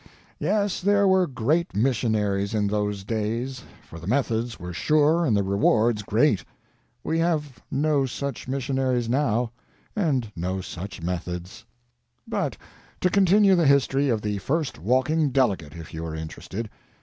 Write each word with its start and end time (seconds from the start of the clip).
Yes, 0.39 0.79
there 0.81 1.07
were 1.07 1.27
great 1.27 1.75
missionaries 1.75 2.55
in 2.55 2.65
those 2.65 3.03
days, 3.03 3.61
for 3.87 3.99
the 3.99 4.07
methods 4.07 4.59
were 4.59 4.73
sure 4.73 5.27
and 5.27 5.37
the 5.37 5.43
rewards 5.43 6.01
great. 6.01 6.43
We 7.03 7.19
have 7.19 7.59
no 7.69 8.07
such 8.07 8.47
missionaries 8.47 9.07
now, 9.07 9.51
and 9.95 10.31
no 10.35 10.59
such 10.59 11.03
methods. 11.03 11.65
But 12.27 12.57
to 13.01 13.11
continue 13.11 13.53
the 13.53 13.67
history 13.67 14.09
of 14.09 14.23
the 14.23 14.39
first 14.39 14.79
walking 14.79 15.29
delegate, 15.29 15.75
if 15.75 15.93
you 15.93 16.03
are 16.07 16.15
interested. 16.15 16.67